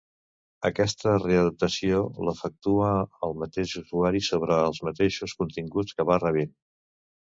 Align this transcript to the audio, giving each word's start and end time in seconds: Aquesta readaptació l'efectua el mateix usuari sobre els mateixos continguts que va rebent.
Aquesta 0.69 1.11
readaptació 1.23 1.99
l'efectua 2.29 2.89
el 3.29 3.37
mateix 3.43 3.75
usuari 3.83 4.23
sobre 4.29 4.59
els 4.71 4.81
mateixos 4.89 5.37
continguts 5.43 5.99
que 6.01 6.07
va 6.13 6.19
rebent. 6.25 6.57